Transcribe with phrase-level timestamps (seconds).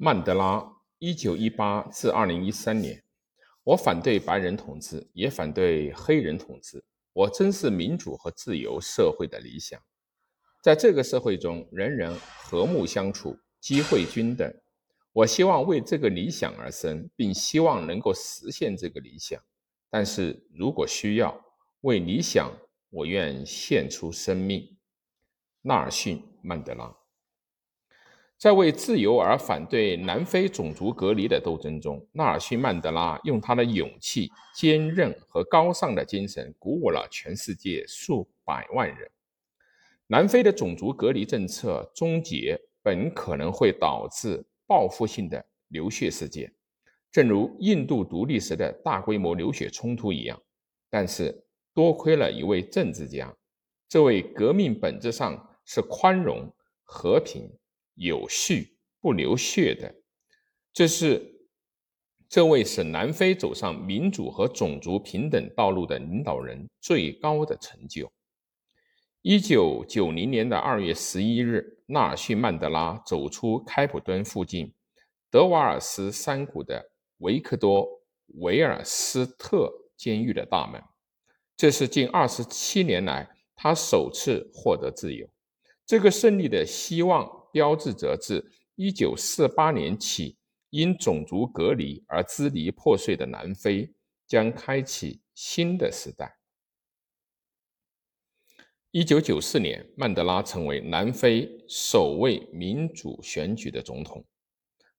[0.00, 0.64] 曼德拉，
[1.00, 3.02] 一九一八至二零一三年。
[3.64, 6.84] 我反对白人统治，也反对黑人统治。
[7.12, 9.82] 我珍视民主和自由社会的理想。
[10.62, 14.48] 在这个社会中，人人和睦相处，机会均等。
[15.12, 19.42] 我希望为这个理想而生，并希望能够实现这个理想。
[19.90, 21.44] 但是如果需要，
[21.80, 22.56] 为理想，
[22.90, 24.78] 我愿献出生命。
[25.62, 26.94] 纳尔逊·曼德拉。
[28.38, 39.10] 在为自由而反对南非种族隔离的斗争中，纳尔逊·曼德拉用他的勇气、坚韧和高尚的精神鼓舞了全世界数百万人。
[40.06, 46.52] 南非的种族隔离政策终结本可能会导致报复性的流血事件，
[47.10, 50.40] 正如印度独立时的大规模流血冲突一样。
[50.88, 53.36] 但是，多亏了一位政治家，
[53.88, 56.48] 这位革命本质上是宽容、
[56.84, 57.50] 和平。
[57.98, 59.92] 有序不流血的，
[60.72, 61.48] 这是
[62.28, 68.08] 这位使南非走上民主和种族平等道路的领导人最高的成就。
[69.22, 74.72] 一九九零年的二月十一日，纳尔逊·曼德拉走出开普敦附近
[75.28, 77.84] 德瓦尔斯山谷的维克多·
[78.40, 80.80] 维尔斯特监狱的大门。
[81.56, 85.28] 这是近二十七年来他首次获得自由。
[85.84, 87.37] 这个胜利的希望。
[87.58, 90.36] 标志着自1948年起
[90.70, 93.92] 因种族隔离而支离破碎的南非
[94.28, 96.38] 将开启新的时代。
[98.92, 104.24] 1994年，曼德拉成为南非首位民主选举的总统。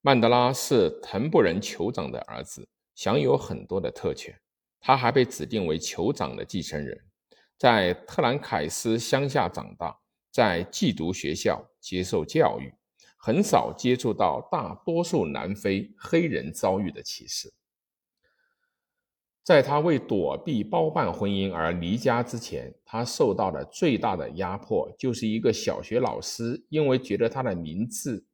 [0.00, 4.36] 曼德拉是滕布人酋长的儿子，享有很多的特权。
[4.80, 7.00] 他还被指定为酋长的继承人，
[7.56, 9.96] 在特兰凯斯乡下长大。
[10.38, 12.72] 在寄读学校接受教育，
[13.16, 17.52] 很少接触到大多数南非黑人遭遇的歧视。
[19.42, 28.24] 在他为躲避包办婚姻而离家之前，他受到的最大的压迫就是一个小学老师因为觉得他的名字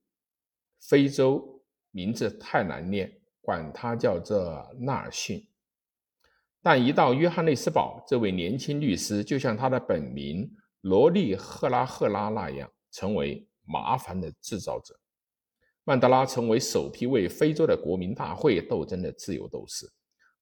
[0.83, 5.43] 非洲名字太难念，管他叫做纳尔逊。
[6.61, 10.55] 但一到约翰内斯堡，这位年轻律师就像他的本名。
[10.84, 14.95] 罗利赫拉赫拉那样成为麻烦的制造者。
[15.83, 19.91] 曼德拉成为首批为非洲的国民大会斗争的自由斗士。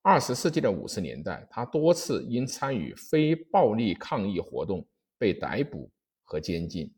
[0.02, 4.84] 二十世纪的五十年代，他多次因参与非暴力抗议活动
[5.16, 5.88] 被逮捕
[6.24, 6.92] 和监禁。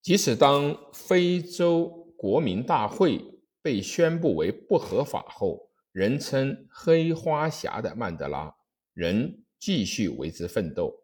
[0.00, 1.86] 即使当非洲
[2.16, 3.22] 国民大会
[3.60, 8.54] 被宣布为不合法后，人称“黑花侠”的曼德拉
[8.94, 10.98] 仍继续为之奋斗。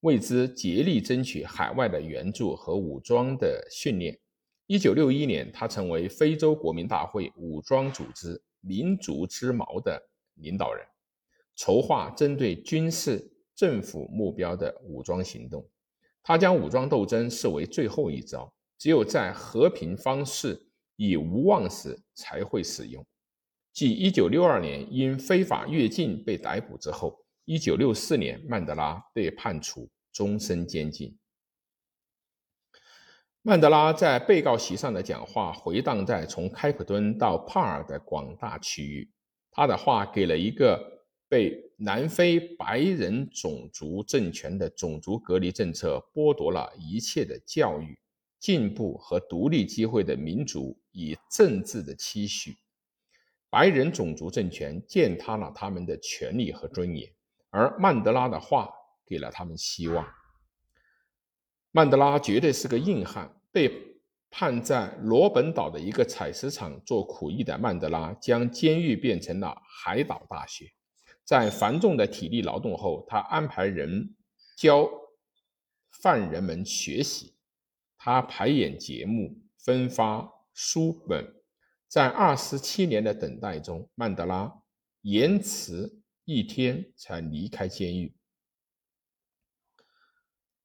[0.00, 4.18] 为之竭力争取海外的援助和武装的训练。
[4.66, 10.00] 一九六一年，他成为非洲国民大会武装组织“民族之矛”的
[10.34, 10.86] 领导人，
[11.56, 15.68] 筹划针对军事政府目标的武装行动。
[16.22, 23.04] 他将武装斗争视为最后一招，只有在和平方式已无望时才会使用。
[23.72, 27.24] 继一九六二年因非法越境被逮捕之后。
[27.50, 31.16] 一九六四年，曼德拉被判处终身监禁。
[33.40, 39.10] 曼德拉在被告席上的讲话回荡在从开普敦到帕尔的广大区域。
[39.50, 47.98] 他的话给了一个被南非白人种族政权的种族隔离政策剥夺了一切的教育、
[48.38, 52.58] 进步和独立机会的民族以政治的期许。
[53.48, 57.10] 白人种族政权践踏了他们的权利和尊严。
[57.50, 58.70] 而曼德拉的话
[59.06, 60.06] 给了他们希望。
[61.70, 63.34] 曼德拉绝对是个硬汉。
[63.50, 63.72] 被
[64.30, 70.70] 判在罗本岛的一个采石场做苦役的曼德拉，将监狱变成了海岛大学。
[71.24, 74.14] 在繁重的体力劳动后，他安排人
[74.56, 74.86] 教
[75.90, 77.38] 犯人们学习。
[77.96, 81.34] 他排演节目，分发书本。
[81.88, 84.60] 在二十七年的等待中，曼德拉
[85.00, 85.97] 延迟。
[86.30, 88.14] 一天才离开监狱。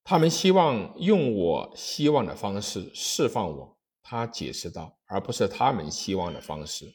[0.04, 6.94] 他们希望用我希望的方式释放我，他解释道，而不是他们希望的方式。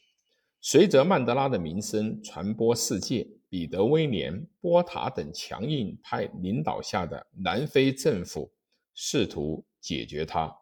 [0.60, 8.52] 随着曼德拉的名声传播世界，彼得·威廉·波塔等强硬派领导下的南非政府
[8.94, 10.54] 试图解决他，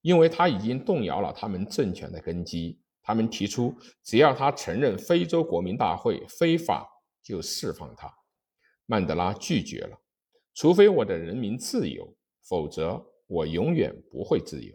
[0.00, 2.80] 因为他已经动摇了他们政权的根基。
[3.00, 6.96] 他们提出，只要他承认非洲国民大会非法。
[7.28, 8.10] 就释放他，
[8.86, 10.00] 曼德拉拒绝了。
[10.54, 14.74] 除非我的人民自由，否则我永远不会自由。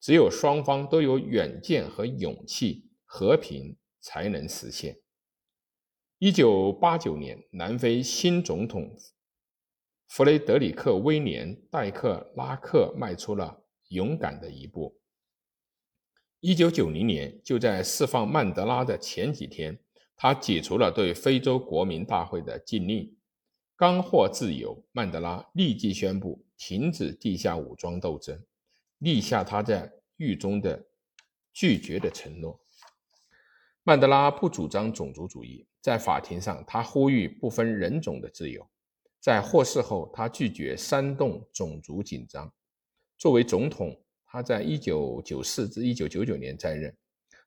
[0.00, 4.98] 只有双方都有远见和勇气，和平才能实现。
[6.18, 8.98] 一九八九年，南非新总统
[10.08, 15.00] 弗雷德里克·威廉·戴克拉克迈出了勇敢的一步。
[16.40, 19.78] 一九九零年，就在释放曼德拉的前几天，
[20.16, 23.16] 他解除了对非洲国民大会的禁令。
[23.76, 28.40] 刚获自由，曼德拉立即宣布停止地下武装斗争。
[28.98, 30.86] 立下他在狱中的
[31.52, 32.60] 拒绝的承诺。
[33.82, 38.66] 曼德拉不主张种族主义，在法庭上，他呼吁不分人种的自由。
[39.20, 42.50] 在获释后，他拒绝煽动种族紧张。
[43.18, 46.96] 作为总统，他在1994至1999年在任。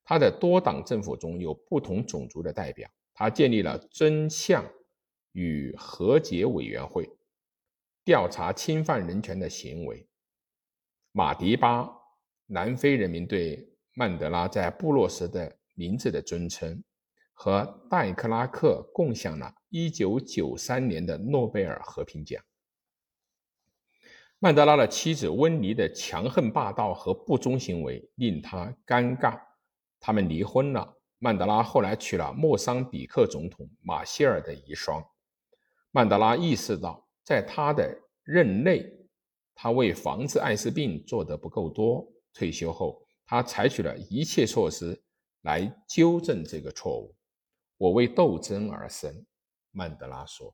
[0.10, 2.90] 他的多党政府中有不同种族的代表。
[3.14, 4.64] 他建立了真相
[5.34, 7.10] 与和解委员会，
[8.06, 10.08] 调查侵犯人权的行为。
[11.12, 11.90] 马迪巴，
[12.46, 16.82] 南非人民对曼德拉在部落时的名字的尊称，
[17.34, 22.42] 和戴克拉克共享了1993年的诺贝尔和平奖。
[24.40, 29.42] 曼德拉的妻子温妮的强横霸道和不忠行为令他尴尬，
[30.00, 30.98] 他们离婚了。
[31.20, 35.04] 曼德拉后来娶了莫桑比克总统马歇尔的遗孀。
[35.92, 38.86] 曼德拉意识到，在他的任内。
[39.60, 42.08] 他为防治艾滋病做得不够多。
[42.32, 45.02] 退休后，他采取了一切措施
[45.42, 47.16] 来纠正这个错误。
[47.78, 49.26] 我为斗争而生，
[49.72, 50.54] 曼德拉说。